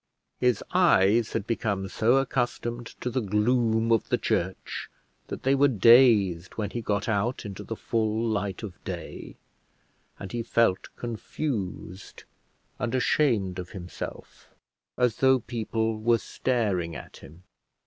[0.39, 4.89] His eyes had become so accustomed to the gloom of the church,
[5.27, 9.35] that they were dazed when he got out into the full light of day,
[10.17, 12.23] and he felt confused
[12.79, 14.55] and ashamed of himself,
[14.97, 17.43] as though people were staring at him.